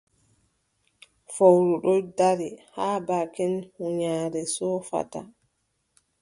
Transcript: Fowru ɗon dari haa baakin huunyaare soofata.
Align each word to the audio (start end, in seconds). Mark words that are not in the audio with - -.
Fowru 1.33 1.73
ɗon 1.83 2.01
dari 2.17 2.49
haa 2.75 2.97
baakin 3.07 3.53
huunyaare 3.75 4.41
soofata. 4.55 5.19